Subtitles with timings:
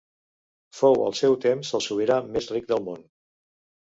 [0.77, 3.09] Fou al seu temps el sobirà més ric del món.